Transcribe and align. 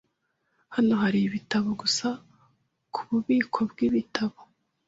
Hano 0.75 0.93
hari 1.01 1.19
ibitabo 1.27 1.69
gusa 1.81 2.07
kububiko 2.93 3.59
bwibitabo. 3.71 4.37